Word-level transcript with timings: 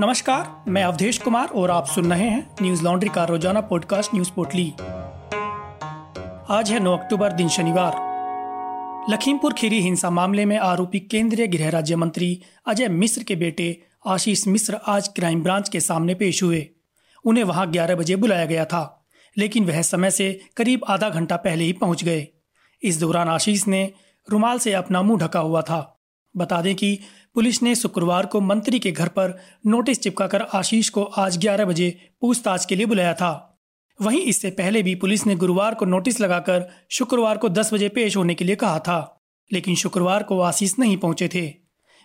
नमस्कार, 0.00 0.64
मैं 0.68 0.82
अवधेश 0.84 1.18
कुमार 1.18 1.48
और 1.48 1.70
आप 1.70 1.86
सुन 1.86 2.12
रहे 2.12 2.28
हैं 2.28 2.56
न्यूज़ 2.62 2.82
लॉन्ड्री 2.84 3.10
का 3.10 3.24
रोज़ाना 3.24 3.60
पॉडकास्ट 3.60 4.14
न्यूज़ 4.14 4.30
पोटली 4.30 4.70
आज 6.50 6.70
है 6.70 6.80
9 6.80 6.92
अक्टूबर, 6.92 7.32
दिन 7.32 7.48
शनिवार। 7.48 7.94
लखीमपुर 9.10 9.52
खीरी 9.52 9.80
हिंसा 9.80 10.10
मामले 10.10 10.44
में 10.44 10.58
आरोपी 10.58 11.00
केंद्रीय 11.00 11.46
गृह 11.46 11.70
राज्य 11.70 11.96
मंत्री 11.96 12.42
अजय 12.66 12.88
मिश्र 12.88 13.22
के 13.22 13.36
बेटे 13.36 13.82
आशीष 14.06 14.46
मिश्र 14.48 14.80
आज 14.86 15.08
क्राइम 15.08 15.42
ब्रांच 15.42 15.68
के 15.68 15.80
सामने 15.80 16.14
पेश 16.14 16.42
हुए। 16.42 16.68
उन्हें 17.24 17.44
वहाँ 17.44 17.70
11 17.70 17.94
बजे 17.94 18.16
बुलाया 18.16 18.44
गया 18.44 18.64
था, 18.64 19.06
लेकिन 19.38 19.64
वह 19.64 19.82
समय 19.82 20.10
से 20.10 20.40
करीब 20.56 20.80
आधा 20.88 21.08
घंटा 21.08 21.36
पहले 21.36 21.64
ही 21.64 21.72
पहुँच 21.72 22.04
गए। 22.04 22.28
इस 22.82 23.00
दौरान 23.00 23.28
आशीष 23.28 23.66
ने 23.68 23.92
रुमाल 24.30 24.58
से 24.58 24.72
अपना 24.72 25.02
मुँह 25.02 25.18
ढका 25.18 25.40
हुआ 25.40 25.62
था। 25.62 25.92
बता 26.36 26.62
दें 26.62 26.74
कि 26.76 26.98
पुलिस 27.36 27.62
ने 27.62 27.74
शुक्रवार 27.74 28.26
को 28.26 28.40
मंत्री 28.40 28.78
के 28.78 28.90
घर 28.92 29.08
पर 29.08 29.36
नोटिस 29.66 30.00
चिपकाकर 30.00 30.42
आशीष 30.42 30.88
को 30.88 31.02
आज 31.02 31.36
11 31.38 31.64
बजे 31.64 31.88
पूछताछ 32.20 32.64
के 32.64 32.76
लिए 32.76 32.86
बुलाया 32.86 33.14
था। 33.14 33.58
वहीं 34.02 34.20
इससे 34.20 34.50
पहले 34.50 34.82
भी 34.82 34.94
पुलिस 34.94 35.26
ने 35.26 35.36
गुरुवार 35.36 35.74
को 35.74 35.84
नोटिस 35.84 36.20
लगाकर 36.20 36.64
शुक्रवार 36.90 37.38
को 37.38 37.48
10 37.48 37.74
बजे 37.74 37.88
पेश 37.88 38.16
होने 38.16 38.34
के 38.34 38.44
लिए 38.44 38.56
कहा 38.56 38.78
था, 38.78 39.22
लेकिन 39.52 39.74
शुक्रवार 39.74 40.22
को 40.22 40.40
आशीष 40.40 40.78
नहीं 40.78 40.96
पहुँचे 40.96 41.28
थे। 41.34 41.46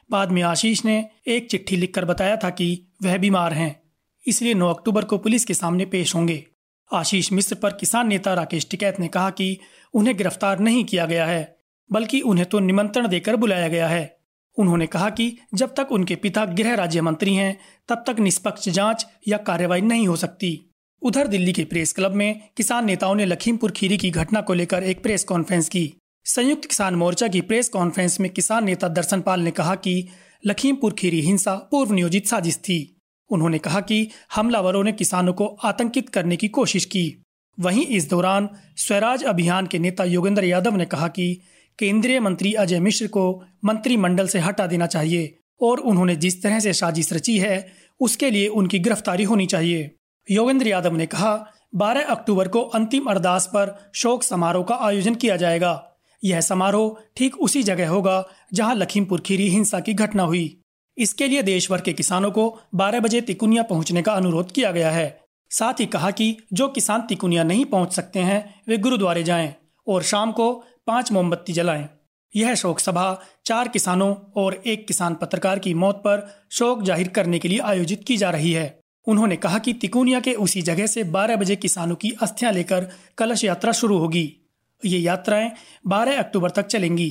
बाद 0.10 0.32
में 0.32 0.42
आशीष 0.42 0.86
ने 0.86 1.10
एक 1.28 1.50
चिट्ठी 1.52 1.76
लिखकर 1.76 2.06
बताया 2.06 2.36
था 2.36 2.50
कि 2.50 2.88
वह 3.04 3.18
बीमार 3.18 3.54
हैं, 3.54 3.82
इसलिए 4.26 4.54
9 4.54 4.70
अक्टूबर 4.70 5.06
को 5.06 5.18
पुलिस 5.18 5.46
के 5.46 5.54
सामने 5.54 5.86
पेश 5.86 6.16
होंगे। 6.16 6.46
आशीष 6.94 7.32
मिश्र 7.34 7.56
पर 7.56 7.70
किसान 7.72 8.08
नेता 8.08 8.34
राकेश 8.34 8.68
टिकैत 8.72 9.00
ने 9.00 9.08
कहा 9.08 9.30
कि 9.30 9.58
उन्हें 9.94 10.18
गिरफ़्तार 10.18 10.60
नहीं 10.60 10.86
किया 10.86 11.06
गया 11.06 11.26
है, 11.26 11.58
बल्कि 11.92 12.22
उन्हें 12.22 12.50
तो 12.50 12.60
निमंत्रण 12.60 13.08
देकर 13.08 13.36
बुलाया 13.36 13.68
गया 13.68 13.88
है। 13.88 14.21
उन्होंने 14.58 14.88
कहा 14.88 15.10
कि 15.10 15.38
जब 15.54 15.74
तक 15.76 15.88
उनके 15.92 16.16
पिता 16.16 16.46
गृह 16.46 16.76
राज्य 16.76 17.02
मंत्री 17.02 17.36
हैं, 17.36 17.60
तब 17.90 18.04
तक 18.08 18.20
निष्पक्ष 18.20 18.70
जाँच 18.70 19.08
या 19.28 19.38
कार्रवाई 19.38 19.82
नहीं 19.82 20.08
हो 20.08 20.16
सकती। 20.16 20.72
उधर 21.02 21.28
दिल्ली 21.28 21.54
के 21.54 21.64
प्रेस 21.64 21.94
क्लब 21.94 22.12
में 22.12 22.42
किसान 22.58 22.86
नेताओं 22.86 23.16
ने 23.16 23.26
लखीमपुर 23.26 23.72
खीरी 23.72 23.98
की 23.98 24.12
घटना 24.12 24.42
को 24.42 24.54
लेकर 24.54 24.84
एक 24.84 25.04
प्रेस 25.04 25.24
कॉन्फ्रेंस 25.24 25.70
की। 25.70 25.94
संयुक्त 26.26 26.66
किसान 26.66 26.96
मोर्चा 26.96 27.28
की 27.28 27.42
प्रेस 27.42 27.70
कॉन्फ्रेंस 27.70 28.20
में 28.20 28.30
किसान 28.30 28.66
नेता 28.66 28.88
दर्शन 28.88 29.22
पाल 29.22 29.40
ने 29.40 29.52
कहा 29.52 29.76
कि 29.76 30.08
लखीमपुर 30.46 30.94
खीरी 30.94 31.22
हिंसा 31.22 31.56
पूर्व 31.56 31.94
नियोजित 31.94 32.28
साजिश 32.28 32.58
थी। 32.58 32.98
उन्होंने 33.30 33.58
कहा 33.58 33.82
कि 33.82 34.08
हमलावरों 34.36 34.84
ने 34.84 34.92
किसानों 34.92 35.34
को 35.34 35.46
आतंकित 35.46 36.10
करने 36.10 36.38
की 36.38 36.48
कोशिश 36.48 36.86
की। 36.86 37.24
वहीं 37.60 37.86
इस 37.86 38.10
दौरान 38.10 38.50
स्वराज 38.78 39.24
अभियान 39.24 39.68
के 39.68 39.80
नेता 39.80 40.04
योगेंद्र 40.04 40.44
यादव 40.44 40.76
ने 40.76 40.86
कहा 40.86 41.08
कि 41.08 41.42
केंद्रीय 41.82 42.20
मंत्री 42.20 42.54
अजय 42.54 42.80
मिश्र 42.80 43.08
को 43.08 43.44
मंत्रिमंडल 43.66 44.28
से 44.28 44.40
हटा 44.40 44.68
देना 44.68 44.86
चाहिए 44.86 45.40
और 45.62 45.80
उन्होंने 45.80 46.16
जिस 46.16 46.44
तरह 46.44 46.60
से 46.60 46.74
साजिश 46.74 47.14
रची 47.14 47.38
है, 47.38 47.72
उसके 48.00 48.32
लिए 48.32 48.48
उनकी 48.48 48.80
गिरफ्तारी 48.80 49.24
होनी 49.24 49.46
चाहिए। 49.46 49.96
योगेंद्र 50.32 50.68
यादव 50.68 50.96
ने 50.96 51.06
कहा 51.06 51.52
12 51.76 52.04
अक्टूबर 52.04 52.48
को 52.48 52.62
अंतिम 52.62 53.06
अरदास 53.06 53.48
पर 53.48 53.92
शोक 53.96 54.24
समारोह 54.24 54.64
का 54.64 54.76
आयोजन 54.76 55.16
किया 55.16 55.36
जाएगा। 55.36 55.92
यह 56.24 56.42
समारोह 56.42 57.02
ठीक 57.18 57.38
उसी 57.38 57.64
जगह 57.64 57.90
होगा 57.90 58.28
जहाँ 58.54 58.76
लखीमपुर 58.76 59.22
खीरी 59.22 59.50
हिंसा 59.50 59.80
की 59.80 59.94
घटना 59.94 60.24
हुई। 60.24 60.62
इसके 60.98 61.28
लिए 61.28 61.42
देश 61.42 61.72
भर 61.72 61.82
के 61.82 61.94
किसानों 61.94 62.32
को 62.32 62.60
12 62.76 63.00
बजे 63.00 63.22
तिकुनिया 63.22 63.64
पहुँचने 63.64 64.02
का 64.02 64.14
अनुरोध 64.14 64.52
किया 64.52 64.72
गया 64.72 64.92
है। 64.92 65.22
साथ 65.50 65.74
ही 65.80 65.86
कहा 65.86 66.12
कि 66.12 66.38
जो 66.54 66.68
किसान 66.68 67.02
तिकुनिया 67.02 67.44
नहीं 67.44 67.66
पहुँच 67.66 67.94
सकते 67.94 68.20
हैं, 68.20 68.62
वे 68.68 68.78
गुरुद्वारे 68.78 69.24
जाएँ 69.24 69.56
और 69.88 70.04
शाम 70.04 70.32
को 70.32 70.64
पाँच 70.92 71.12
मोमबत्ती 71.12 71.54
जलाएँ। 71.54 71.90
यह 72.36 72.56
शोक 72.56 72.80
सभा 72.80 73.22
चार 73.46 73.68
किसानों 73.68 74.16
और 74.36 74.54
एक 74.66 74.88
किसान 74.88 75.16
पत्रकार 75.16 75.60
की 75.60 75.74
मौत 75.74 75.96
पर 75.96 76.28
शोक 76.52 76.84
ज़ाहिर 76.84 77.08
करने 77.08 77.40
के 77.40 77.48
लिए 77.48 77.60
आयोजित 77.60 78.04
की 78.08 78.18
जा 78.18 78.30
रही 78.30 78.52
है। 78.52 78.80
उन्होंने 79.08 79.36
कहा 79.36 79.60
कि 79.60 79.74
तिकोनिया 79.74 80.20
के 80.20 80.34
उसी 80.34 80.62
जगह 80.62 80.88
से 80.88 81.04
12 81.04 81.36
बजे 81.36 81.56
किसानों 81.56 81.96
की 81.96 82.12
अस्थियाँ 82.22 82.52
लेकर 82.54 82.88
कलश 83.18 83.44
यात्रा 83.44 83.72
शुरू 83.72 83.98
होगी। 83.98 84.38
ये 84.86 85.00
यात्राएँ 85.00 85.52
12 85.88 86.20
अक्टूबर 86.20 86.50
तक 86.50 86.68
चलेंगी। 86.68 87.10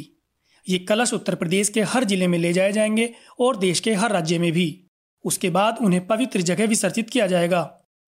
ये 0.69 0.79
कलश 0.79 1.15
उत्तर 1.15 1.35
प्रदेश 1.35 1.69
के 1.69 1.83
हर 1.83 2.05
ज़िले 2.05 2.27
में 2.27 2.39
ले 2.39 2.53
जाए 2.53 2.73
जाएँगे 2.73 3.15
और 3.41 3.57
देश 3.57 3.81
के 3.81 3.95
हर 3.95 4.13
राज्य 4.13 4.39
में 4.39 4.53
भी। 4.53 4.85
उसके 5.25 5.51
बाद 5.51 5.79
उन्हें 5.81 6.07
पवित्र 6.07 6.41
जगह 6.41 6.67
विसर्जित 6.67 7.11
किया 7.11 7.27
जाएगा। 7.27 7.63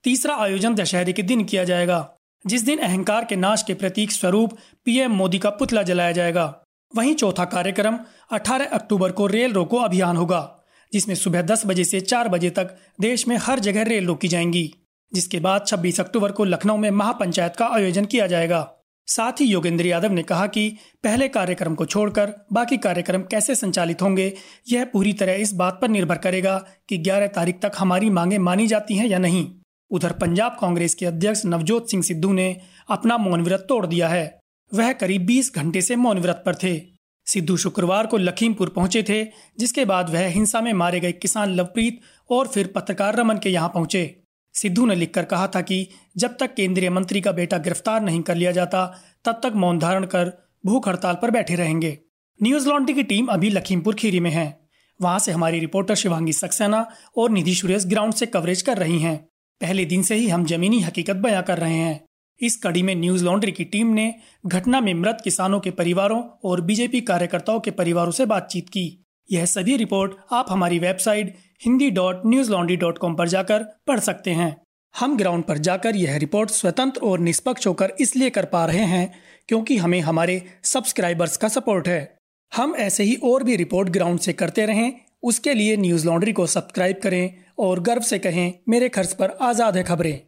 तीसरा 0.04 0.34
आयोजन 0.34 0.74
दशहरे 0.74 1.12
के 1.12 1.22
दिन 1.22 1.44
किया 1.44 1.64
जाएगा। 1.64 2.18
जिस 2.44 2.62
दिन 2.62 2.78
अहंकार 2.78 3.24
के 3.24 3.36
नाश 3.36 3.62
के 3.62 3.74
प्रतीक 3.74 4.12
स्वरूप 4.12 4.56
पीएम 4.84 5.12
मोदी 5.12 5.38
का 5.38 5.50
पुतला 5.50 5.82
जलाया 5.82 6.12
जाएगा, 6.12 6.62
वहीं 6.96 7.14
चौथा 7.14 7.44
कार्यक्रम 7.44 7.98
18 8.32 8.66
अक्टूबर 8.66 9.12
को 9.12 9.26
रेल 9.26 9.52
रोको 9.52 9.76
अभियान 9.76 10.16
होगा, 10.16 10.58
जिसमें 10.92 11.14
सुबह 11.14 11.42
10 11.42 11.66
बजे 11.66 11.84
से 11.84 12.00
4 12.00 12.28
बजे 12.28 12.50
तक 12.50 12.76
देश 13.00 13.28
में 13.28 13.36
हर 13.36 13.60
जगह 13.60 13.82
रेल 13.82 14.06
रोकी 14.06 14.28
जाएँगी, 14.28 14.74
जिसके 15.12 15.40
बाद 15.40 15.64
26 15.66 16.00
अक्टूबर 16.00 16.32
को 16.32 16.44
लखनऊ 16.44 16.76
में 16.76 16.90
महापंचायत 16.90 17.56
का 17.56 17.66
आयोजन 17.66 18.04
किया 18.04 18.26
जाएगा। 18.26 18.68
साथ 19.08 19.40
ही 19.40 19.44
योगेंद्र 19.44 19.86
यादव 19.86 20.12
ने 20.12 20.22
कहा 20.22 20.46
कि 20.46 20.68
पहले 21.04 21.28
कार्यक्रम 21.28 21.74
को 21.74 21.84
छोड़कर 21.84 22.32
बाकी 22.52 22.76
कार्यक्रम 22.76 23.22
कैसे 23.22 23.54
संचालित 23.54 24.02
होंगे, 24.02 24.32
यह 24.68 24.84
पूरी 24.84 25.12
तरह 25.12 25.32
इस 25.32 25.52
बात 25.52 25.78
पर 25.82 25.88
निर्भर 25.88 26.18
करेगा 26.18 26.58
कि 26.88 26.98
11 26.98 27.26
तारीख 27.26 27.60
तक 27.62 27.72
हमारी 27.78 28.10
मांगे 28.10 28.38
मानी 28.38 28.66
जाती 28.66 28.96
हैं 28.96 29.06
या 29.06 29.18
नहीं। 29.18 29.61
उधर 29.92 30.12
पंजाब 30.12 30.56
कांग्रेस 30.60 30.94
के 30.94 31.06
अध्यक्ष 31.06 31.44
नवजोत 31.44 31.90
सिंह 31.90 32.02
सिद्धू 32.02 32.32
ने 32.32 32.60
अपना 32.88 33.18
मौन 33.18 33.42
व्रत 33.42 33.66
तोड़ 33.68 33.86
दिया 33.86 34.08
है। 34.08 34.40
वह 34.74 34.92
करीब 34.92 35.26
20 35.26 35.54
घंटे 35.54 35.82
से 35.82 35.96
मौन 35.96 36.18
व्रत 36.18 36.42
पर 36.46 36.54
थे। 36.54 36.82
सिद्धू 37.26 37.56
शुक्रवार 37.56 38.06
को 38.06 38.16
लखीमपुर 38.16 38.68
पहुँचे 38.68 39.02
थे, 39.02 39.24
जिसके 39.58 39.84
बाद 39.84 40.10
वह 40.10 40.26
हिंसा 40.26 40.60
में 40.60 40.72
मारे 40.72 41.00
गए 41.00 41.12
किसान 41.12 41.54
लवप्रीत 41.54 42.00
और 42.30 42.48
फिर 42.48 42.66
पत्रकार 42.66 43.16
रमन 43.16 43.38
के 43.38 43.50
यहाँ 43.50 43.68
पहुँचे। 43.68 44.22
सिद्धू 44.54 44.86
ने 44.86 44.94
लिखकर 44.94 45.24
कहा 45.24 45.46
था 45.46 45.60
कि 45.60 45.88
जब 46.16 46.36
तक 46.40 46.54
केंद्रीय 46.54 46.90
मंत्री 46.90 47.20
का 47.20 47.32
बेटा 47.32 47.58
गिरफ़्तार 47.58 48.02
नहीं 48.02 48.22
कर 48.22 48.34
लिया 48.34 48.52
जाता, 48.52 48.98
तब 49.24 49.32
तक 49.32 49.52
मौन 49.54 49.78
धारण 49.78 50.04
कर 50.04 50.32
भूख 50.66 50.88
हड़ताल 50.88 51.14
पर 51.14 51.30
बैठे 51.30 51.54
रहेंगे। 51.54 51.98
न्यूज़ 52.42 52.68
लॉन्ड्री 52.68 52.94
की 52.94 53.02
टीम 53.02 53.26
अभी 53.26 53.50
लखीमपुर 53.50 53.94
खीरी 53.94 54.20
में 54.20 54.30
है। 54.30 54.68
वहाँ 55.00 55.18
से 55.18 55.32
हमारी 55.32 55.58
रिपोर्टर 55.58 55.94
शिवांगी 55.94 56.32
सक्सेना 56.32 56.90
और 57.16 57.30
निधि 57.30 57.54
सुरेश 57.54 57.86
ग्राउंड 57.86 58.14
से 58.14 58.26
कवरेज 58.26 58.62
कर 58.62 58.78
रही 58.78 58.98
हैं। 58.98 59.31
पहले 59.62 59.84
दिन 59.84 60.02
से 60.02 60.14
ही 60.14 60.28
हम 60.28 60.44
जमीनी 60.44 60.80
हकीकत 60.80 61.16
बयां 61.16 61.42
कर 61.42 61.58
रहे 61.58 61.74
हैं। 61.74 62.00
इस 62.40 62.56
कड़ी 62.56 62.82
में 62.82 62.94
न्यूज़ 62.94 63.24
लॉन्ड्री 63.24 63.52
की 63.52 63.64
टीम 63.64 63.86
ने 63.86 64.14
घटना 64.46 64.80
में 64.80 64.92
मृत 64.94 65.18
किसानों 65.24 65.60
के 65.60 65.70
परिवारों 65.70 66.22
और 66.44 66.60
बीजेपी 66.60 67.00
कार्यकर्ताओं 67.00 67.60
के 67.60 67.70
परिवारों 67.70 68.12
से 68.12 68.26
बातचीत 68.26 68.68
की। 68.68 69.04
यह 69.30 69.44
सभी 69.44 69.76
रिपोर्ट 69.76 70.12
आप 70.32 70.46
हमारी 70.50 70.78
website 70.78 71.36
Hindi 71.64 71.90
dot 71.90 72.22
Newslaundry 72.50 72.76
dot 72.76 72.98
com 72.98 73.14
पर 73.14 73.28
जाकर 73.28 73.62
पढ़ 73.86 74.00
सकते 74.00 74.30
हैं। 74.30 74.56
हम 74.94 75.16
ग्राउंड 75.16 75.44
पर 75.44 75.58
जाकर 75.58 75.96
यह 75.96 76.16
रिपोर्ट 76.16 76.50
स्वतंत्र 76.50 77.00
और 77.00 77.18
निष्पक्ष 77.18 77.66
होकर 77.66 77.92
इसलिए 78.00 78.30
कर 78.30 78.44
पा 78.44 78.64
रहे 78.66 78.84
हैं 78.86 79.12
क्योंकि 79.48 79.76
हमें 79.76 80.00
हमारे 80.00 80.42
सब्सक्राइबर्स 80.64 81.36
का 81.36 81.48
सपोर्ट 81.48 81.88
है। 81.88 82.16
हम 82.52 82.74
ऐसे 82.76 83.04
ही 83.04 83.14
और 83.24 83.42
भी 83.42 83.56
रिपोर्ट 83.56 83.88
ग्राउंड 83.88 84.20
से 84.20 84.32
करते 84.32 84.66
रहें, 84.66 84.92
उसके 85.22 85.54
लिए 85.54 85.76
न्यूज़ 85.76 86.06
लॉन्ड्री 86.06 86.32
को 86.32 86.46
सब्सक्राइब 86.46 87.00
करें 87.02 87.34
और 87.62 87.80
गर्व 87.80 88.02
से 88.02 88.18
कहें, 88.18 88.52
मेरे 88.68 88.88
खर्च 88.88 89.12
पर 89.12 89.36
आज़ाद 89.40 89.76
है 89.76 89.82
खबरें। 89.82 90.20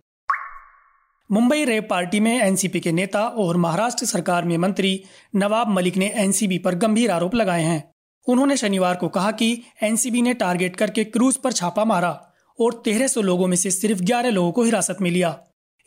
मुंबई 1.30 1.64
रेप 1.64 1.86
पार्टी 1.90 2.20
में 2.20 2.42
एनसीपी 2.42 2.80
के 2.80 2.92
नेता 2.92 3.20
और 3.20 3.56
महाराष्ट्र 3.56 4.06
सरकार 4.06 4.44
में 4.44 4.56
मंत्री 4.58 5.00
नवाब 5.36 5.68
मलिक 5.68 5.96
ने 5.96 6.12
एनसीबी 6.16 6.58
पर 6.58 6.74
गंभीर 6.74 7.10
आरोप 7.10 7.34
लगाए 7.34 7.62
हैं। 7.62 7.82
उन्होंने 8.26 8.56
शनिवार 8.56 8.94
को 8.94 9.08
कहा 9.08 9.30
कि 9.30 9.48
एनसीबी 9.82 10.22
ने 10.22 10.34
टारगेट 10.34 10.76
करके 10.76 11.04
क्रूज 11.04 11.36
पर 11.36 11.52
छापा 11.52 11.84
मारा 11.84 12.12
और 12.58 12.80
तेरह 12.84 13.06
सौ 13.06 13.22
लोगों 13.22 13.46
में 13.46 13.56
से 13.56 13.70
सिर्फ़ 13.70 14.02
ग्यारह 14.02 14.30
लोगों 14.30 14.52
को 14.52 14.62
हिरासत 14.62 14.96
में 15.00 15.10
लिया। 15.10 15.36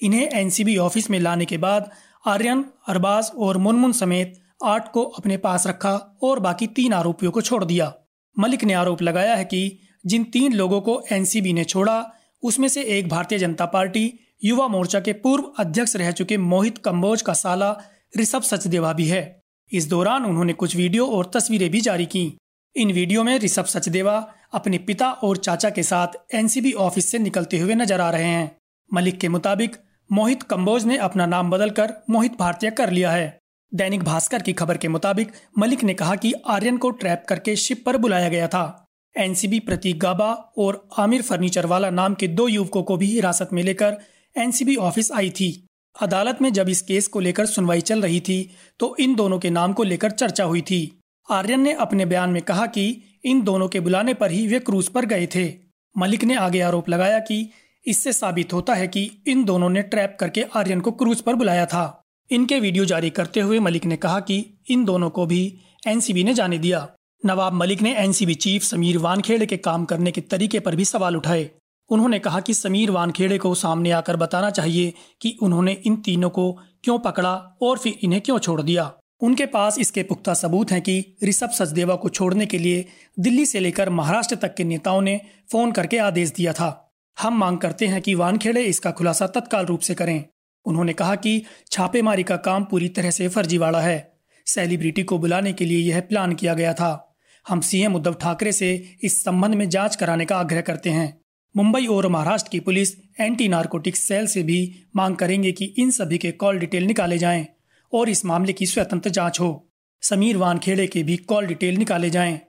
इन्हें 0.01 0.29
एनसीबी 0.29 0.77
ऑफ़िस 0.77 1.09
में 1.09 1.19
लाने 1.19 1.45
के 1.45 1.57
बाद 1.57 1.89
आर्यन, 2.27 2.65
अरबाज 2.87 3.31
और 3.37 3.57
मुनमुन 3.57 3.91
समेत 3.91 4.33
आठ 4.65 4.91
को 4.91 5.03
अपने 5.03 5.37
पास 5.37 5.67
रखा 5.67 5.95
और 6.23 6.39
बाकी 6.39 6.67
तीन 6.67 6.93
आरोपियों 6.93 7.31
को 7.31 7.41
छोड़ 7.41 7.63
दिया। 7.65 7.93
मलिक 8.35 8.63
ने 8.63 8.73
आरोप 8.73 9.01
लगाया 9.01 9.35
है 9.35 9.45
कि 9.45 9.79
जिन 10.07 10.23
तीन 10.23 10.53
लोगों 10.53 10.81
को 10.81 11.01
एनसीबी 11.11 11.53
ने 11.53 11.63
छोड़ा, 11.63 12.13
उसमें 12.43 12.67
से 12.67 12.81
एक 12.81 13.09
भारतीय 13.09 13.39
जनता 13.39 13.65
पार्टी, 13.65 14.19
युवा 14.43 14.67
मोर्चा 14.67 14.99
के 14.99 15.13
पूर्व 15.13 15.43
अध्यक्ष 15.59 15.95
रह 15.95 16.11
चुके 16.11 16.37
मोहित 16.37 16.77
कंबोज 16.77 17.21
का 17.21 17.33
साला 17.33 17.75
ऋषभ 18.17 18.41
सचदेवा 18.41 18.93
भी 18.93 19.07
है। 19.07 19.41
इस 19.71 19.89
दौरान 19.89 20.25
उन्होंने 20.25 20.53
कुछ 20.53 20.75
वीडियो 20.75 21.07
और 21.07 21.31
तस्वीरें 21.33 21.69
भी 21.69 21.81
जारी 21.81 22.05
की। 22.05 22.37
इन 22.75 22.91
वीडियो 22.91 23.23
में 23.23 23.39
ऋषभ 23.39 23.65
सचदेवा 23.65 24.33
अपने 24.53 24.77
पिता 24.77 25.11
और 25.11 25.37
चाचा 25.37 25.69
के 25.69 25.83
साथ 25.83 26.07
एनसीबी 26.35 26.71
ऑफ़िस 26.71 27.11
से 27.11 27.19
निकलते 27.19 27.59
हुए 27.59 27.75
नज़र 27.75 28.01
आ 28.01 28.09
रहे 28.09 28.23
हैं। 28.23 28.55
मलिक 28.93 29.19
के 29.19 29.29
मुताबिक, 29.29 29.75
मोहित 30.11 30.43
कंबोज 30.43 30.85
ने 30.85 30.97
अपना 30.97 31.25
नाम 31.25 31.51
बदलकर 31.51 31.93
मोहित 32.09 32.39
भारतीय 32.39 32.71
कर 32.71 32.91
लिया 32.91 33.11
है। 33.11 33.37
दैनिक 33.73 34.03
भास्कर 34.03 34.41
की 34.41 34.53
खबर 34.53 34.77
के 34.77 34.87
मुताबिक, 34.87 35.31
मलिक 35.57 35.83
ने 35.83 35.93
कहा 35.93 36.15
कि 36.15 36.33
आर्यन 36.47 36.77
को 36.77 36.89
ट्रैप 36.91 37.25
करके 37.29 37.55
शिप 37.55 37.83
पर 37.85 37.97
बुलाया 37.97 38.29
गया 38.29 38.47
था। 38.47 38.86
एनसीबी 39.17 39.59
प्रतीक 39.59 39.99
गाबा 39.99 40.31
और 40.57 40.87
आमिर 40.97 41.21
फर्नीचर 41.21 41.65
वाला 41.65 41.89
नाम 41.89 42.13
के 42.13 42.27
दो 42.29 42.47
युवकों 42.47 42.83
को 42.83 42.97
भी 42.97 43.05
हिरासत 43.05 43.49
में 43.53 43.61
लेकर 43.63 43.97
एनसीबी 44.35 44.75
ऑफ़िस 44.75 45.11
आई 45.11 45.29
थी। 45.29 45.49
अदालत 45.95 46.41
में 46.41 46.51
जब 46.53 46.69
इस 46.69 46.81
केस 46.81 47.07
को 47.07 47.19
लेकर 47.19 47.45
सुनवाई 47.45 47.81
चल 47.81 48.01
रही 48.01 48.19
थी 48.19 48.39
तो 48.79 48.95
इन 48.99 49.15
दोनों 49.15 49.39
के 49.39 49.49
नाम 49.49 49.73
को 49.73 49.83
लेकर 49.83 50.11
चर्चा 50.11 50.43
हुई 50.43 50.61
थी। 50.61 50.81
आर्यन 51.27 51.61
ने 51.61 51.73
अपने 51.75 52.05
बयान 52.05 52.29
में 52.29 52.41
कहा 52.41 52.65
कि 52.65 52.89
इन 53.25 53.41
दोनों 53.41 53.67
के 53.67 53.79
बुलाने 53.79 54.13
पर 54.13 54.31
ही 54.31 54.47
वे 54.47 54.59
क्रूज 54.59 54.87
पर 54.87 55.05
गए 55.05 55.27
थे। 55.35 55.47
मलिक 55.95 56.23
ने 56.23 56.35
आगे 56.35 56.61
आरोप 56.61 56.89
लगाया 56.89 57.19
कि 57.19 57.49
इससे 57.85 58.13
साबित 58.13 58.53
होता 58.53 58.73
है 58.73 58.87
कि 58.87 59.09
इन 59.27 59.43
दोनों 59.45 59.69
ने 59.69 59.81
ट्रैप 59.81 60.17
करके 60.19 60.43
आर्यन 60.55 60.81
को 60.81 60.91
क्रूज 60.91 61.21
पर 61.21 61.35
बुलाया 61.35 61.65
था। 61.65 62.01
इनके 62.29 62.59
वीडियो 62.59 62.85
जारी 62.85 63.09
करते 63.09 63.39
हुए 63.39 63.59
मलिक 63.59 63.85
ने 63.85 63.95
कहा 63.95 64.19
कि 64.19 64.43
इन 64.69 64.85
दोनों 64.85 65.09
को 65.09 65.25
भी 65.25 65.41
एनसीबी 65.87 66.23
ने 66.23 66.33
जाने 66.33 66.57
दिया। 66.57 66.87
नवाब 67.25 67.53
मलिक 67.53 67.81
ने 67.81 67.93
एनसीबी 67.95 68.33
चीफ 68.33 68.63
समीर 68.63 68.97
वानखेड़े 68.97 69.45
के 69.45 69.57
काम 69.57 69.85
करने 69.85 70.11
के 70.11 70.21
तरीके 70.21 70.59
पर 70.59 70.75
भी 70.75 70.85
सवाल 70.85 71.15
उठाए। 71.15 71.49
उन्होंने 71.89 72.19
कहा 72.19 72.39
कि 72.39 72.53
समीर 72.53 72.91
वानखेड़े 72.91 73.37
को 73.37 73.55
सामने 73.55 73.91
आकर 73.91 74.15
बताना 74.15 74.49
चाहिए 74.49 74.93
कि 75.21 75.37
उन्होंने 75.41 75.71
इन 75.85 75.95
तीनों 75.95 76.29
को 76.29 76.51
क्यों 76.83 76.99
पकड़ा 76.99 77.33
और 77.61 77.77
फिर 77.77 77.99
इन्हें 78.03 78.21
क्यों 78.21 78.39
छोड़ 78.39 78.61
दिया। 78.61 78.91
उनके 79.21 79.45
पास 79.45 79.79
इसके 79.79 80.03
पुख्ता 80.03 80.33
सबूत 80.33 80.71
हैं 80.71 80.81
कि 80.81 81.17
ऋषभ 81.23 81.49
सचदेवा 81.49 81.95
को 81.95 82.09
छोड़ने 82.09 82.45
के 82.45 82.57
लिए 82.57 82.85
दिल्ली 83.19 83.45
से 83.45 83.59
लेकर 83.59 83.89
महाराष्ट्र 83.89 84.35
तक 84.35 84.55
के 84.55 84.63
नेताओं 84.63 85.01
ने 85.01 85.21
फ़ोन 85.51 85.71
करके 85.71 85.97
आदेश 85.97 86.31
दिया 86.31 86.53
था। 86.53 86.93
हम 87.21 87.37
मांग 87.37 87.57
करते 87.57 87.87
हैं 87.87 88.01
कि 88.01 88.15
वानखेड़े 88.15 88.63
इसका 88.63 88.91
खुलासा 88.91 89.27
तत्काल 89.27 89.65
रूप 89.65 89.79
से 89.79 89.95
करें। 89.95 90.23
उन्होंने 90.65 90.93
कहा 90.93 91.15
कि 91.15 91.41
छापेमारी 91.71 92.23
का 92.23 92.35
काम 92.35 92.63
पूरी 92.63 92.89
तरह 92.89 93.11
से 93.11 93.27
फर्जीवाड़ा 93.27 93.81
है। 93.81 94.13
सेलिब्रिटी 94.45 95.03
को 95.03 95.17
बुलाने 95.17 95.53
के 95.53 95.65
लिए 95.65 95.79
यह 95.79 96.01
प्लान 96.01 96.33
किया 96.33 96.53
गया 96.53 96.73
था। 96.73 97.03
हम 97.47 97.59
सीएम 97.61 97.95
उद्धव 97.95 98.13
ठाकरे 98.13 98.51
से 98.51 98.97
इस 99.03 99.23
संबंध 99.23 99.55
में 99.55 99.69
जाँच 99.69 99.95
कराने 99.95 100.25
का 100.25 100.37
आग्रह 100.37 100.61
करते 100.61 100.89
हैं। 100.89 101.21
मुंबई 101.55 101.85
और 101.85 102.07
महाराष्ट्र 102.07 102.49
की 102.49 102.59
पुलिस 102.59 102.91
एंटी 103.19 103.47
नार्कोटिक्स 103.47 103.99
सेल 103.99 104.27
से 104.27 104.43
भी 104.43 104.59
मांग 104.95 105.15
करेंगे 105.15 105.51
कि 105.51 105.65
इन 105.65 105.91
सभी 105.91 106.17
के 106.17 106.31
कॉल 106.31 106.59
डिटेल 106.59 106.83
निकाले 106.83 107.17
जाएँ 107.17 107.47
और 107.93 108.09
इस 108.09 108.25
मामले 108.25 108.53
की 108.53 108.65
स्वतंत्र 108.65 109.09
जाँच 109.09 109.39
हो। 109.39 109.69
समीर 110.01 110.37
वानखेड़े 110.37 110.87
के 110.87 111.03
भी 111.03 111.17
कॉल 111.17 111.45
डिटेल 111.45 111.77
निकाले 111.77 112.09
जाएँ। 112.09 112.39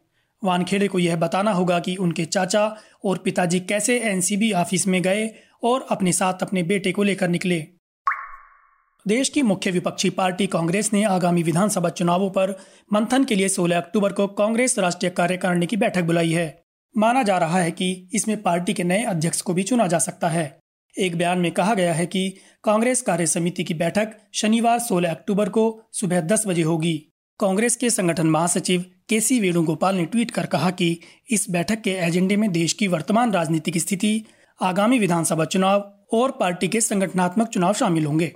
वानखेड़े 0.44 0.88
को 0.88 0.98
यह 0.98 1.16
बताना 1.16 1.52
होगा 1.52 1.78
कि 1.78 1.96
उनके 1.96 2.24
चाचा 2.24 2.76
और 3.04 3.18
पिताजी 3.18 3.60
कैसे 3.60 3.98
एनसीबी 4.00 4.52
ऑफ़िस 4.52 4.86
में 4.86 5.02
गए 5.02 5.30
और 5.62 5.86
अपने 5.90 6.12
साथ 6.12 6.42
अपने 6.42 6.62
बेटे 6.62 6.92
को 6.92 7.02
लेकर 7.02 7.28
निकले। 7.28 7.66
देश 9.06 9.28
की 9.28 9.42
मुख्य 9.42 9.70
विपक्षी 9.70 10.10
पार्टी 10.10 10.46
कांग्रेस 10.46 10.92
ने 10.92 11.02
आगामी 11.04 11.42
विधानसभा 11.42 11.88
चुनावों 11.88 12.30
पर 12.30 12.50
मंथन 12.92 13.24
के 13.24 13.34
लिए 13.34 13.48
16 13.48 13.76
अक्टूबर 13.76 14.12
को 14.12 14.26
कांग्रेस 14.26 14.78
राष्ट्रीय 14.78 15.10
कार्यकारिणी 15.10 15.66
की 15.66 15.76
बैठक 15.76 16.02
बुलाई 16.02 16.32
है। 16.32 16.62
माना 16.96 17.22
जा 17.22 17.38
रहा 17.38 17.58
है 17.58 17.70
कि 17.70 18.08
इसमें 18.14 18.42
पार्टी 18.42 18.72
के 18.72 18.84
नए 18.84 19.04
अध्यक्ष 19.04 19.40
को 19.40 19.54
भी 19.54 19.62
चुना 19.62 19.86
जा 19.86 19.98
सकता 19.98 20.28
है। 20.28 20.58
एक 20.96 21.16
बयान 21.16 21.38
में 21.38 21.50
कहा 21.52 21.74
गया 21.74 21.92
है 21.92 22.06
कि 22.06 22.28
कांग्रेस 22.64 23.02
कार्य 23.02 23.26
समिति 23.26 23.64
की 23.64 23.74
बैठक 23.74 24.16
शनिवार 24.34 24.78
16 24.78 25.10
अक्टूबर 25.10 25.48
को 25.48 25.64
सुबह 25.92 26.20
10 26.20 26.44
बजे 26.46 26.62
होगी। 26.62 26.96
कांग्रेस 27.40 27.76
के 27.76 27.90
संगठन 27.90 28.26
महासचिव 28.26 28.84
के 29.08 29.20
सी 29.20 29.40
वेणुगोपाल 29.40 29.96
ने 29.96 30.04
ट्वीट 30.04 30.30
कर 30.30 30.46
कहा 30.46 30.70
कि 30.70 31.00
इस 31.30 31.46
बैठक 31.50 31.80
के 31.80 31.90
एजेंडे 31.90 32.36
में 32.36 32.50
देश 32.52 32.72
की 32.72 32.88
वर्तमान 32.88 33.32
राजनीतिक 33.32 33.78
स्थिति, 33.78 34.24
आगामी 34.62 34.98
विधानसभा 34.98 35.44
चुनाव 35.44 35.92
और 36.12 36.30
पार्टी 36.30 36.68
के 36.68 36.80
संगठनात्मक 36.80 37.48
चुनाव 37.48 37.72
शामिल 37.72 38.06
होंगे। 38.06 38.32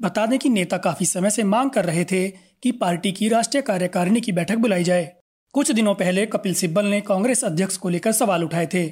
बता 0.00 0.26
दें 0.26 0.38
कि 0.38 0.48
नेता 0.48 0.76
काफ़ी 0.78 1.06
समय 1.06 1.30
से 1.30 1.44
मांग 1.44 1.70
कर 1.70 1.84
रहे 1.84 2.04
थे 2.04 2.28
कि 2.62 2.72
पार्टी 2.72 3.12
की 3.12 3.28
राष्ट्रीय 3.28 3.62
कार्यकारिणी 3.62 4.20
की 4.20 4.32
बैठक 4.32 4.56
बुलाई 4.56 4.84
जाए। 4.84 5.12
कुछ 5.52 5.70
दिनों 5.70 5.94
पहले 5.94 6.26
कपिल 6.26 6.54
सिब्बल 6.54 6.84
ने 6.84 7.00
कांग्रेस 7.00 7.44
अध्यक्ष 7.44 7.76
को 7.76 7.88
लेकर 7.88 8.12
सवाल 8.12 8.44
उठाए 8.44 8.66
थे। 8.66 8.86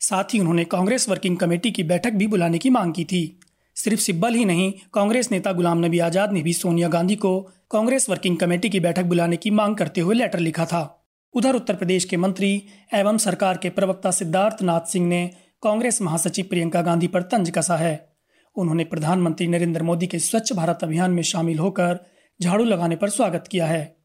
साथ 0.00 0.24
ही 0.24 0.38
उन्होंने 0.40 0.64
कांग्रेस 0.64 1.08
वर्किंग 1.08 1.36
कमेटी 1.36 1.70
की 1.70 1.82
बैठक 1.82 2.12
भी 2.12 2.26
बुलाने 2.26 2.58
की 2.58 2.70
मांग 2.70 2.94
की 2.94 3.04
थी। 3.04 3.40
सिर्फ़ 3.76 4.00
सिब्बल 4.00 4.34
ही 4.34 4.44
नहीं, 4.44 4.72
कांग्रेस 4.94 5.30
नेता 5.32 5.52
गुलाम 5.52 5.84
नबी 5.84 5.98
आज़ाद 5.98 6.32
ने 6.32 6.42
भी 6.42 6.52
सोनिया 6.52 6.88
गांधी 6.88 7.16
को 7.16 7.40
कांग्रेस 7.70 8.10
वर्किंग 8.10 8.36
कमेटी 8.36 8.68
की 8.68 8.80
बैठक 8.80 9.04
बुलाने 9.04 9.36
की 9.36 9.50
मांग 9.50 9.76
करते 9.76 10.00
हुए 10.00 10.14
लेटर 10.14 10.38
लिखा 10.38 10.64
था। 10.64 11.08
उधर 11.34 11.54
उत्तर 11.54 11.74
प्रदेश 11.74 12.04
के 12.04 12.16
मंत्री 12.16 12.62
एवं 12.94 13.18
सरकार 13.18 13.56
के 13.56 13.70
प्रवक्ता 13.70 14.10
सिद्धार्थ 14.10 14.62
नाथ 14.62 14.80
सिंह 14.80 15.06
ने 15.06 15.30
कांग्रेस 15.62 16.02
महासचिव 16.02 16.46
प्रियंका 16.50 16.82
गांधी 16.82 17.06
पर 17.06 17.22
तंज 17.22 17.50
कसा 17.50 17.76
है। 17.76 18.09
उन्होंने 18.56 18.84
प्रधानमंत्री 18.84 19.46
नरेंद्र 19.46 19.82
मोदी 19.82 20.06
के 20.06 20.18
स्वच्छ 20.18 20.52
भारत 20.52 20.78
अभियान 20.82 21.10
में 21.10 21.22
शामिल 21.22 21.58
होकर 21.58 22.06
झाड़ू 22.42 22.64
लगाने 22.64 22.96
पर 22.96 23.10
स्वागत 23.10 23.44
किया 23.50 23.66
है। 23.66 23.96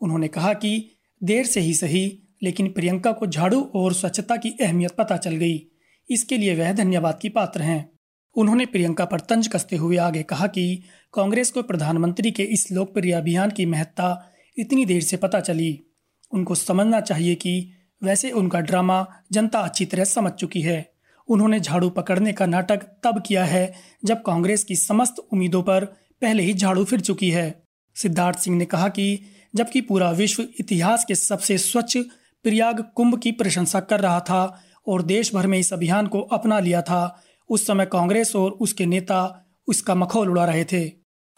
उन्होंने 0.00 0.28
कहा 0.28 0.52
कि 0.52 0.90
देर 1.22 1.46
से 1.46 1.60
ही 1.60 1.74
सही, 1.74 2.22
लेकिन 2.42 2.72
प्रियंका 2.72 3.12
को 3.12 3.26
झाड़ू 3.26 3.72
और 3.74 3.92
स्वच्छता 3.92 4.36
की 4.36 4.50
अहमियत 4.60 4.90
पता 4.90 5.16
चल 5.16 5.36
गई। 5.36 5.66
इसके 6.10 6.36
लिए 6.36 6.54
वह 6.54 6.72
धन्यवाद 6.72 7.18
की 7.22 7.28
पात्र 7.28 7.62
हैं। 7.62 7.92
उन्होंने 8.36 8.66
प्रियंका 8.66 9.04
पर 9.04 9.20
तंज 9.20 9.48
कसते 9.48 9.76
हुए 9.76 9.96
आगे 9.96 10.22
कहा 10.22 10.46
कि 10.46 10.82
कांग्रेस 11.14 11.50
को 11.50 11.62
प्रधानमंत्री 11.62 12.30
के 12.30 12.42
इस 12.42 12.72
लोकप्रिय 12.72 13.12
अभियान 13.12 13.50
की 13.50 13.66
महत्ता 13.66 14.30
इतनी 14.58 14.86
देर 14.86 15.02
से 15.02 15.16
पता 15.16 15.40
चली। 15.40 15.84
उनको 16.32 16.54
समझना 16.54 17.00
चाहिए 17.00 17.34
कि 17.34 17.72
वैसे 18.02 18.30
उनका 18.30 18.60
ड्रामा 18.60 19.06
जनता 19.32 19.58
अच्छी 19.58 19.84
तरह 19.84 20.04
समझ 20.04 20.32
चुकी 20.32 20.60
है। 20.60 20.91
उन्होंने 21.28 21.60
झाड़ू 21.60 21.90
पकड़ने 21.90 22.32
का 22.32 22.46
नाटक 22.46 22.86
तब 23.04 23.22
किया 23.26 23.44
है 23.44 23.72
जब 24.04 24.22
कांग्रेस 24.22 24.64
की 24.64 24.76
समस्त 24.76 25.18
उम्मीदों 25.32 25.62
पर 25.62 25.84
पहले 26.22 26.42
ही 26.42 26.54
झाड़ू 26.54 26.84
फिर 26.84 27.00
चुकी 27.00 27.30
है। 27.30 27.62
सिद्धार्थ 27.96 28.38
सिंह 28.38 28.56
ने 28.56 28.64
कहा 28.64 28.88
कि 28.88 29.18
जबकि 29.54 29.80
पूरा 29.80 30.10
विश्व 30.10 30.46
इतिहास 30.60 31.04
के 31.04 31.14
सबसे 31.14 31.58
स्वच्छ 31.58 31.96
प्रयाग 32.44 32.84
कुंभ 32.94 33.18
की 33.18 33.32
प्रशंसा 33.32 33.80
कर 33.80 34.00
रहा 34.00 34.20
था 34.20 34.62
और 34.86 35.02
देश 35.02 35.34
भर 35.34 35.46
में 35.46 35.58
इस 35.58 35.72
अभियान 35.72 36.06
को 36.06 36.20
अपना 36.20 36.58
लिया 36.60 36.82
था, 36.82 37.22
उस 37.50 37.66
समय 37.66 37.86
कांग्रेस 37.86 38.34
और 38.36 38.50
उसके 38.50 38.86
नेता 38.86 39.48
उसका 39.68 39.94
मखौल 39.94 40.30
उड़ा 40.30 40.44
रहे 40.44 40.64
थे। 40.64 40.84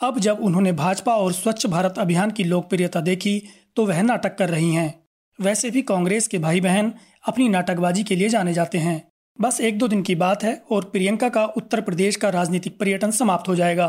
अब 0.01 0.19
जब 0.19 0.39
उन्होंने 0.41 0.73
भाजपा 0.73 1.15
और 1.15 1.33
स्वच्छ 1.33 1.67
भारत 1.67 1.99
अभियान 1.99 2.31
की 2.31 2.45
लोकप्रियता 2.45 3.01
देखी 3.01 3.43
तो 3.77 3.87
वह 3.87 4.03
नाटक 4.03 4.37
कर 4.37 4.51
रही 4.51 4.73
हैं। 4.75 5.03
वैसे 5.39 5.71
भी 5.71 5.83
कांग्रेस 5.83 6.27
के 6.29 6.39
भाई 6.39 6.61
बहन 6.61 6.93
अपनी 7.29 7.49
नाटकबाजी 7.49 8.05
के 8.05 8.17
लिए 8.17 8.29
जाने 8.29 8.55
जाते 8.55 8.79
हैं। 8.79 8.97
बस 9.41 9.61
एक 9.61 9.79
दो 9.79 9.89
दिन 9.89 10.03
की 10.03 10.15
बात 10.15 10.43
है 10.45 10.55
और 10.71 10.85
प्रियंका 10.85 11.29
का 11.29 11.45
उत्तर 11.47 11.81
प्रदेश 11.81 12.17
का 12.17 12.29
राजनीतिक 12.29 12.79
पर्यटन 12.79 13.11
समाप्त 13.11 13.49
हो 13.49 13.55
जाएगा। 13.55 13.89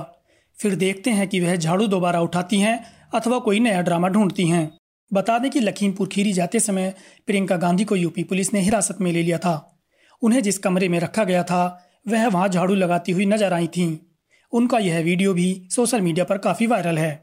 फिर 0.58 0.76
देखते 0.76 1.10
हैं 1.10 1.28
कि 1.28 1.40
वह 1.40 1.56
झाड़ू 1.56 1.88
दोबारा 1.88 2.22
उठाती 2.22 2.60
हैं 2.60 2.80
अथवा 3.14 3.40
कोई 3.40 3.60
नया 3.60 3.82
ड्रामा 3.82 4.08
ढूंढती 4.08 4.48
हैं। 4.48 4.70
बता 5.14 5.38
दें 5.40 5.50
कि 5.52 5.60
लखीमपुर 5.60 6.08
खीरी 6.08 6.34
जाते 6.34 6.60
समय 6.60 6.94
प्रियंका 7.28 7.58
गांधी 7.58 7.84
को 7.84 7.96
यूपी 7.96 8.24
पुलिस 8.24 8.54
ने 8.54 8.60
हिरासत 8.60 9.02
में 9.02 9.12
ले 9.12 9.24
लिया 9.24 9.38
था। 9.38 9.56
उन्हें 10.22 10.42
जिस 10.44 10.58
कमरे 10.58 10.90
में 10.90 11.00
रखा 11.00 11.24
गया 11.24 11.44
था, 11.44 11.90
वह 12.08 12.28
वहाँ 12.28 12.50
झाड़ू 12.50 12.76
लगाती 12.76 13.12
हुई 13.12 13.26
नज़र 13.26 13.54
आई 13.54 13.68
थीं। 13.68 13.98
उनका 14.54 14.78
यह 14.78 15.00
वीडियो 15.00 15.34
भी 15.34 15.68
सोशल 15.72 16.02
मीडिया 16.02 16.26
पर 16.26 16.38
काफ़ी 16.38 16.68
वायरल 16.68 16.98
है। 16.98 17.14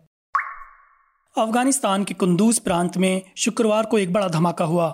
अफ़गानिस्तान 1.36 2.04
के 2.04 2.14
कुंदूज 2.14 2.58
प्रांत 2.58 2.96
में 2.96 3.22
शुक्रवार 3.36 3.86
को 3.86 3.98
एक 3.98 4.12
बड़ा 4.12 4.28
धमाका 4.28 4.64
हुआ। 4.64 4.92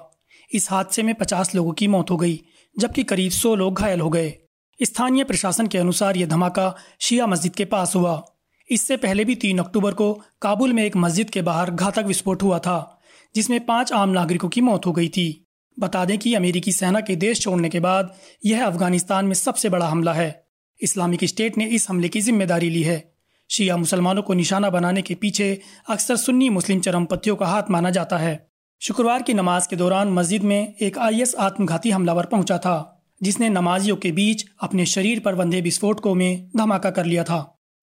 इस 0.51 0.71
हादसे 0.71 1.03
में 1.03 1.15
पचास 1.15 1.55
लोगों 1.55 1.73
की 1.73 1.87
मौत 1.89 2.11
हो 2.11 2.17
गई 2.17 2.41
जबकि 2.79 3.03
करीब 3.03 3.31
सौ 3.31 3.55
लोग 3.55 3.79
घायल 3.79 4.01
हो 4.01 4.11
गए। 4.11 4.35
स्थानीय 4.81 5.25
प्रशासन 5.25 5.67
के 5.67 5.79
अनुसार 5.79 6.17
यह 6.17 6.27
धमाका 6.27 6.75
शिया 7.01 7.27
मस्जिद 7.27 7.55
के 7.55 7.65
पास 7.65 7.95
हुआ। 7.97 8.23
इससे 8.69 8.97
पहले 8.97 9.25
भी 9.25 9.35
तीन 9.35 9.59
अक्टूबर 9.59 9.95
को 9.95 10.13
काबुल 10.43 10.73
में 10.73 10.85
एक 10.85 10.97
मस्जिद 10.97 11.31
के 11.31 11.43
बाहर 11.43 11.71
घातक 11.71 12.05
विस्फोट 12.05 12.43
हुआ 12.43 12.59
था, 12.59 13.01
जिसमें 13.35 13.65
पाँच 13.67 13.93
आम 13.93 14.09
नागरिकों 14.09 14.49
की 14.49 14.61
मौत 14.61 14.87
हो 14.87 14.93
गई 14.93 15.09
थी। 15.09 15.45
बता 15.79 16.05
दें 16.05 16.19
कि 16.19 16.35
अमेरिकी 16.35 16.73
सेना 16.73 17.01
के 17.01 17.17
देश 17.17 17.41
छोड़ने 17.41 17.69
के 17.69 17.81
बाद 17.81 18.15
यह 18.47 18.67
अफ़गानिस्तान 18.67 19.25
में 19.25 19.35
सबसे 19.35 19.69
बड़ा 19.69 19.89
हमला 19.89 20.13
है। 20.13 20.47
इस्लामिक 20.81 21.25
स्टेट 21.25 21.59
ने 21.59 21.67
इस 21.67 21.89
हमले 21.91 22.09
की 22.09 22.21
ज़िम्मेदारी 22.21 22.71
ली 22.71 22.83
है। 22.83 23.13
शिया 23.51 23.77
मुसलमानों 23.77 24.23
को 24.23 24.35
निशाना 24.35 24.71
बनाने 24.71 25.03
के 25.03 25.15
पीछे 25.15 25.61
अक्सर 25.91 26.17
सुन्नी 26.17 26.49
मुस्लिम 26.49 26.81
चरमपंथियों 26.81 27.37
का 27.37 27.47
हाथ 27.47 27.63
माना 27.71 27.91
जाता 27.91 28.19
है। 28.19 28.48
शुक्रवार 28.81 29.23
की 29.23 29.35
नमाज़ 29.35 29.67
के 29.69 29.77
दौरान 29.77 30.09
मस्जिद 30.09 30.43
में 30.43 30.75
एक 30.81 30.99
आईएस 30.99 31.35
आत्मघाती 31.35 31.91
हमलावर 31.91 32.27
पहुँचा 32.27 32.59
था, 32.59 33.03
जिसने 33.23 33.49
नमाजियों 33.49 33.97
के 33.97 34.13
बीच 34.13 34.45
अपने 34.63 34.87
शरीर 34.87 35.21
पर 35.21 35.35
बंधे 35.35 35.61
विस्फोटकों 35.61 36.15
में 36.15 36.51
धमाका 36.57 36.91
कर 36.91 37.05
लिया 37.05 37.25
था। 37.25 37.39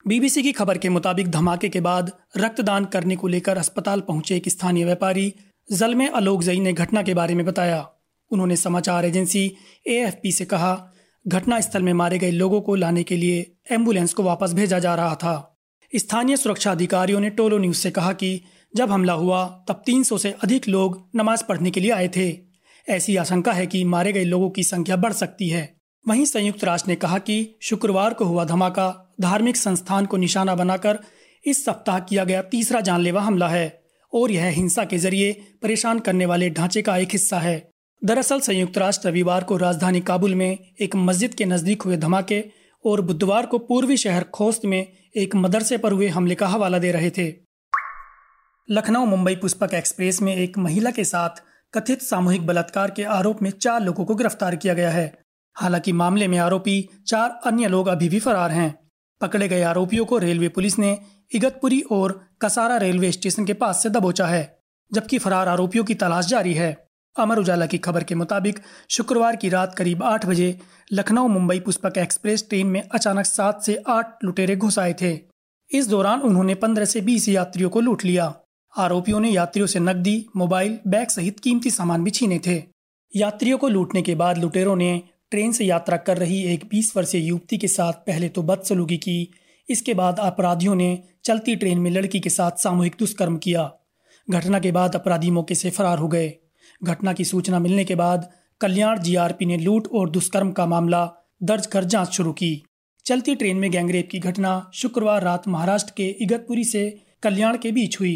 बीबीसी 0.05 0.43
की 0.43 0.51
खबर 0.51 0.77
के 0.77 0.89
मुताबिक 0.89 1.31
धमाके 1.31 1.69
के 1.69 1.81
बाद 1.81 2.11
रक्तदान 2.37 2.85
करने 2.85 3.15
को 3.15 3.27
लेकर 3.27 3.57
अस्पताल 3.57 4.01
पहुँचे 4.01 4.35
एक 4.35 4.49
स्थानीय 4.49 4.85
व्यापारी 4.85 5.33
जलमे 5.71 6.07
अलोक 6.07 6.43
जई 6.43 6.59
ने 6.59 6.73
घटना 6.73 7.01
के 7.01 7.13
बारे 7.13 7.35
में 7.35 7.45
बताया। 7.45 7.87
उन्होंने 8.31 8.55
समाचार 8.55 9.05
एजेंसी 9.05 9.45
एएफपी 9.87 10.31
से 10.31 10.45
कहा 10.45 10.77
घटना 11.27 11.59
स्थल 11.61 11.83
में 11.83 11.93
मारे 11.93 12.19
गए 12.19 12.31
लोगों 12.31 12.61
को 12.61 12.75
लाने 12.75 13.03
के 13.03 13.17
लिए 13.17 13.55
एंबुलेंस 13.71 14.13
को 14.13 14.23
वापस 14.23 14.53
भेजा 14.53 14.79
जा 14.79 14.95
रहा 14.95 15.15
था। 15.15 15.54
स्थानीय 15.97 16.37
सुरक्षा 16.37 16.71
अधिकारियों 16.71 17.19
ने 17.19 17.29
टोलो 17.29 17.57
न्यूज़ 17.57 17.77
से 17.77 17.91
कहा 17.91 18.13
कि 18.13 18.41
जब 18.75 18.91
हमला 18.91 19.13
हुआ, 19.13 19.65
तब 19.67 19.83
300 19.85 20.17
से 20.17 20.31
अधिक 20.43 20.67
लोग 20.67 21.09
नमाज़ 21.15 21.43
पढ़ने 21.43 21.71
के 21.71 21.79
लिए 21.79 21.91
आए 21.91 22.07
थे। 22.07 22.37
ऐसी 22.89 23.15
आशंका 23.15 23.51
है 23.51 23.67
कि 23.67 23.83
मारे 23.83 24.13
गए 24.13 24.23
लोगों 24.23 24.49
की 24.49 24.63
संख्या 24.63 24.95
बढ़ 24.95 25.13
सकती 25.13 25.49
है। 25.49 25.75
वहीं 26.07 26.25
संयुक्त 26.25 26.63
राष्ट्र 26.63 26.89
ने 26.89 26.95
कहा 26.95 27.17
कि 27.17 27.55
शुक्रवार 27.61 28.13
को 28.13 28.25
हुआ 28.25 28.45
धमाका, 28.45 29.15
धार्मिक 29.21 29.57
संस्थान 29.57 30.05
को 30.05 30.17
निशाना 30.17 30.55
बनाकर 30.55 30.99
इस 31.45 31.65
सप्ताह 31.65 31.99
किया 31.99 32.23
गया 32.23 32.41
तीसरा 32.41 32.81
जानलेवा 32.81 33.21
हमला 33.21 33.47
है, 33.47 33.83
और 34.13 34.31
यह 34.31 34.45
हिंसा 34.45 34.83
के 34.83 34.97
ज़रिए 34.97 35.31
परेशान 35.61 35.99
करने 35.99 36.25
वाले 36.25 36.49
ढांचे 36.49 36.81
का 36.81 36.97
एक 36.97 37.09
हिस्सा 37.11 37.39
है। 37.39 37.69
दरअसल 38.03 38.39
संयुक्त 38.39 38.77
राष्ट्र 38.77 39.09
रविवार 39.09 39.43
को 39.43 39.57
राजधानी 39.57 39.99
काबुल 39.99 40.35
में 40.35 40.57
एक 40.79 40.95
मस्जिद 40.95 41.33
के 41.33 41.45
नज़दीक 41.45 41.81
हुए 41.81 41.97
धमाके 41.97 42.64
और 42.85 43.01
बुधवार 43.01 43.45
को 43.45 43.57
पूर्वी 43.57 43.97
शहर 43.97 44.23
खोस्त 44.23 44.65
में 44.65 44.97
एक 45.15 45.35
मदरसे 45.35 45.77
पर 45.77 45.91
हुए 45.91 46.07
हमले 46.07 46.35
का 46.35 46.47
हवाला 46.47 46.79
दे 46.79 46.91
रहे 46.91 47.09
थे। 47.09 47.33
लखनऊ 48.71 49.05
मुंबई 49.05 49.35
पुष्पक 49.35 49.73
एक्सप्रेस 49.73 50.21
में 50.21 50.35
एक 50.35 50.57
महिला 50.57 50.91
के 50.91 51.03
साथ 51.03 51.29
कथित 51.73 52.01
सामूहिक 52.01 52.45
बलात्कार 52.45 52.91
के 52.91 53.03
आरोप 53.03 53.41
में 53.41 53.51
चार 53.51 53.81
लोगों 53.81 54.05
को 54.05 54.15
गिरफ़्तार 54.15 54.55
किया 54.55 54.73
गया 54.73 54.91
है। 54.91 55.19
हालाँकि 55.55 55.91
मामले 55.91 56.27
में 56.27 56.37
आरोपी 56.37 56.89
चार 57.07 57.39
अन्य 57.45 57.67
लोग 57.67 57.87
अभी 57.87 58.09
भी 58.09 58.19
फरार 58.19 58.51
हैं। 58.51 58.89
पकड़े 59.21 59.47
गए 59.47 59.61
आरोपियों 59.61 60.05
को 60.05 60.17
रेलवे 60.17 60.49
पुलिस 60.49 60.79
ने 60.79 60.99
इगतपुरी 61.35 61.81
और 61.81 62.27
कसारा 62.41 62.77
रेलवे 62.77 63.11
स्टेशन 63.11 63.45
के 63.45 63.53
पास 63.53 63.83
से 63.83 63.89
दबोचा 63.89 64.25
है, 64.25 64.59
जबकि 64.93 65.17
फरार 65.17 65.47
आरोपियों 65.47 65.83
की 65.83 65.95
तलाश 65.95 66.25
जारी 66.25 66.53
है। 66.53 66.84
अमर 67.17 67.39
उजाला 67.39 67.65
की 67.65 67.77
खबर 67.77 68.03
के 68.03 68.15
मुताबिक, 68.15 68.59
शुक्रवार 68.89 69.35
की 69.35 69.49
रात 69.49 69.75
करीब 69.75 70.03
आठ 70.03 70.25
बजे 70.25 70.59
लखनऊ 70.93 71.27
मुंबई 71.27 71.59
पुष्पक 71.59 71.97
एक्सप्रेस 71.97 72.45
ट्रेन 72.49 72.67
में 72.67 72.81
अचानक 72.81 73.25
सात 73.25 73.61
से 73.63 73.75
आठ 73.87 74.23
लुटेरे 74.23 74.55
घुस 74.55 74.79
आए 74.79 74.93
थे। 75.01 75.19
इस 75.71 75.87
दौरान 75.87 76.21
उन्होंने 76.21 76.55
पंद्रह 76.55 76.85
से 76.85 77.01
बीस 77.01 77.29
यात्रियों 77.29 77.69
को 77.69 77.81
लूट 77.81 78.03
लिया। 78.05 78.33
आरोपियों 78.73 79.19
ने 79.19 79.29
यात्रियों 79.29 79.67
से 79.67 79.79
नकदी, 79.79 80.25
मोबाइल, 80.35 80.77
बैग 80.87 81.07
सहित 81.07 81.39
कीमती 81.39 81.69
सामान 81.69 82.03
भी 82.03 82.11
छीने 82.11 82.39
थे। 82.47 82.63
यात्रियों 83.15 83.57
को 83.57 83.67
लूटने 83.67 84.01
के 84.01 84.15
बाद 84.15 84.37
लुटेरों 84.37 84.75
ने 84.75 85.01
ट्रेन 85.31 85.51
से 85.51 85.65
यात्रा 85.65 85.97
कर 85.97 86.17
रही 86.17 86.43
एक 86.43 86.69
20 86.71 86.95
वर्षीय 86.97 87.21
युवती 87.21 87.57
के 87.57 87.67
साथ 87.67 87.93
पहले 88.07 88.29
तो 88.29 88.43
बदसलूकी 88.43 88.97
की, 88.97 89.31
इसके 89.69 89.93
बाद 89.93 90.19
अपराधियों 90.19 90.75
ने 90.75 91.03
चलती 91.23 91.55
ट्रेन 91.55 91.79
में 91.79 91.91
लड़की 91.91 92.19
के 92.19 92.29
साथ 92.29 92.51
सामूहिक 92.51 92.95
दुष्कर्म 92.99 93.37
किया। 93.37 93.71
घटना 94.29 94.59
के 94.59 94.71
बाद 94.71 94.95
अपराधी 94.95 95.31
मौके 95.31 95.55
से 95.55 95.69
फरार 95.69 95.97
हो 95.97 96.07
गए। 96.07 96.33
घटना 96.85 97.13
की 97.13 97.25
सूचना 97.25 97.59
मिलने 97.59 97.85
के 97.85 97.95
बाद 97.95 98.29
कल्याण 98.61 98.99
जीआरपी 98.99 99.45
ने 99.45 99.57
लूट 99.57 99.87
और 99.87 100.09
दुष्कर्म 100.09 100.51
का 100.51 100.65
मामला 100.65 101.03
दर्ज 101.43 101.65
कर 101.65 101.83
जाँच 101.83 102.11
शुरू 102.11 102.31
की। 102.33 102.63
चलती 103.05 103.35
ट्रेन 103.35 103.57
में 103.57 103.71
गैंगरेप 103.71 104.07
की 104.11 104.19
घटना 104.19 104.71
शुक्रवार 104.73 105.23
रात 105.23 105.47
महाराष्ट्र 105.47 105.93
के 105.97 106.07
इगतपुरी 106.21 106.63
से 106.63 106.89
कल्याण 107.23 107.57
के 107.57 107.71
बीच 107.71 107.99
हुई। 107.99 108.15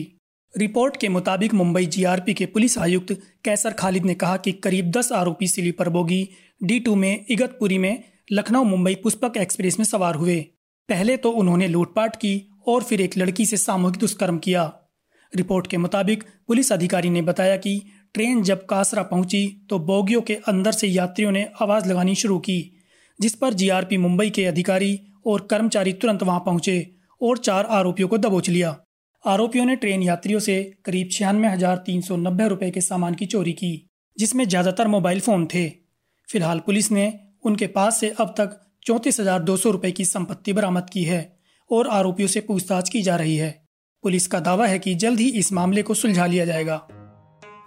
रिपोर्ट 0.58 0.98
के 0.98 1.10
मुताबिक 1.10 1.54
मुंबई 1.54 1.86
जीआरपी 1.86 2.34
के 2.34 2.46
पुलिस 2.46 2.78
आयुक्त 2.78 3.12
कैसर 3.46 3.72
खालिद 3.72 4.06
ने 4.06 4.14
कहा 4.14 4.38
कि 4.38 4.52
करीब 4.52 4.92
10 4.92 5.12
आरोपी 5.12 5.48
स्लीपर 5.48 5.90
बोगी 5.90 6.28
डी 6.64 6.80
टू 6.80 6.96
में 6.96 7.26
इगतपुरी 7.30 7.78
में 7.78 8.04
लखनऊ 8.32 8.64
मुंबई 8.64 8.96
पुष्पक 8.96 9.38
एक्सप्रेस 9.38 9.80
में 9.80 9.86
सवार 9.86 10.16
हुए। 10.16 10.40
पहले 10.90 11.18
तो 11.18 11.32
उन्होंने 11.32 11.68
लूटपाट 11.68 12.16
की 12.16 12.34
और 12.68 12.84
फिर 12.84 13.02
एक 13.02 13.18
लड़की 13.18 13.46
से 13.46 13.58
सामूहिक 13.58 14.00
दुष्कर्म 14.00 14.38
किया। 14.38 14.64
रिपोर्ट 15.36 15.68
के 15.68 15.78
मुताबिक 15.78 16.24
पुलिस 16.48 16.72
अधिकारी 16.74 17.10
ने 17.10 17.22
बताया 17.22 17.58
कि 17.58 17.82
ट्रेन 18.16 18.42
जब 18.44 18.66
कासरा 18.66 19.04
पहुँची 19.04 19.48
तो 19.70 19.80
बोगियों 19.82 20.22
के 20.22 20.36
अंदर 20.48 20.72
से 20.72 20.88
यात्रियों 20.88 21.32
ने 21.32 21.48
आवाज़ 21.62 21.90
लगानी 21.90 22.16
शुरू 22.16 22.38
की, 22.40 22.60
जिस 23.20 23.36
पर 23.36 23.54
जीआरपी 23.54 23.98
मुंबई 23.98 24.30
के 24.30 24.46
अधिकारी 24.46 25.00
और 25.26 25.48
कर्मचारी 25.52 25.94
तुरंत 25.94 26.24
वहाँ 26.24 26.40
पहुँचे 26.40 26.86
और 27.22 27.38
चार 27.40 27.66
आरोपियों 27.68 28.10
को 28.10 28.18
दबोच 28.18 28.50
लिया। 28.50 28.76
आरोपियों 29.24 29.66
ने 29.66 29.76
ट्रेन 29.76 30.04
यात्रियों 30.04 30.40
से 30.40 30.62
करीब 30.86 31.10
छियानवे 31.12 31.48
हज़ार 31.48 31.78
तीन 31.86 32.02
सौ 32.02 32.18
नब्बे 32.18 32.48
रुपए 32.48 32.70
के 32.72 32.82
सामान 32.82 33.14
की 33.14 33.26
चोरी 33.26 33.54
की, 33.54 33.72
जिसमें 34.18 34.48
ज़्यादातर 34.48 34.88
मोबाइल 34.88 35.20
फ़ोन 35.20 35.46
थे। 35.46 35.68
फ़िलहाल 36.30 36.60
पुलिस 36.60 36.92
ने 36.92 37.12
उनके 37.46 37.68
पास 37.70 38.00
से 38.00 38.10
अब 38.20 38.34
तक 38.38 38.60
चौंतीस 38.86 39.20
हज़ार 39.20 39.42
दो 39.42 39.58
सौ 39.58 39.72
रुपए 39.72 39.92
की 39.92 40.06
संपत्ति 40.06 40.54
बरामद 40.54 40.90
की 40.90 41.04
है 41.04 41.22
और 41.70 41.88
आरोपियों 41.90 42.28
से 42.28 42.42
पूछताछ 42.42 42.90
की 42.90 43.02
जा 43.02 43.16
रही 43.16 43.36
है। 43.38 43.52
पुलिस 44.04 44.28
का 44.28 44.40
दावा 44.42 44.68
है 44.68 44.80
कि 44.80 44.96
जल्द 44.96 45.20
ही 45.20 45.30
इस 45.40 45.52
मामले 45.54 45.82
को 45.82 45.94
सुलझा 45.96 46.26
लिया 46.26 46.46
जाएगा। 46.46 46.88